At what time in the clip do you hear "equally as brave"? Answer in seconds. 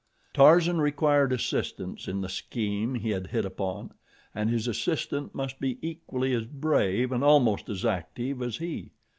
5.79-7.11